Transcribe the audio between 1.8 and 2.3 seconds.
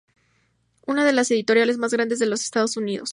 grandes de